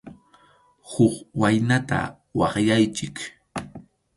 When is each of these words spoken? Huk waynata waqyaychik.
Huk 0.91 1.13
waynata 1.39 1.99
waqyaychik. 2.39 3.15